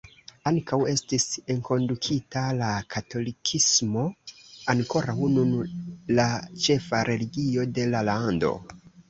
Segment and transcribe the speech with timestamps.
[0.51, 1.25] Ankaŭ estis
[1.55, 4.07] enkondukita la katolikismo,
[4.75, 5.53] ankoraŭ nun
[6.23, 6.27] la
[6.67, 8.53] ĉefa religio de la lando.